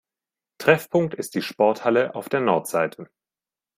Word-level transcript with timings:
Treffpunkt 0.57 1.13
ist 1.13 1.35
die 1.35 1.43
Sporthalle 1.43 2.15
auf 2.15 2.27
der 2.27 2.39
Nordseite. 2.39 3.07